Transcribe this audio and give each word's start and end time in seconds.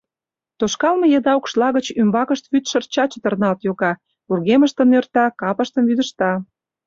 Тошкалме 0.59 1.07
еда 1.17 1.33
укшла 1.39 1.67
гыч 1.77 1.85
ӱмбакышт 2.01 2.43
вӱд 2.51 2.65
шырча 2.71 3.03
чытырналт 3.11 3.59
йога, 3.67 3.91
вургемыштым 4.27 4.87
нӧрта, 4.91 5.25
капыштым 5.41 5.83
вӱдыжта. 5.89 6.31